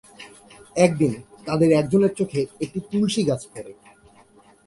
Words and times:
একদিন 0.75 1.13
তাদের 1.45 1.69
একজনের 1.71 2.13
চোখে 2.19 2.41
একটি 2.61 2.79
তুলসী 2.89 3.21
গাছ 3.23 3.41
পড়ে। 3.53 3.71